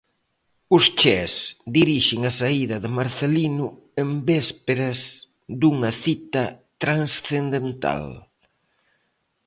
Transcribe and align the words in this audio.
Os 0.75 0.85
chés 0.99 1.33
dixiren 1.75 2.21
a 2.29 2.31
saída 2.39 2.77
de 2.83 2.89
Marcelino 2.97 3.67
en 4.03 4.09
vésperas 4.29 4.99
dunha 5.59 5.91
cita 6.03 6.43
transcendental. 6.83 8.05